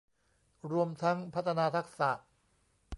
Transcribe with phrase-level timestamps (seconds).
[0.71, 2.11] รวมทั้งพัฒนาทักษะ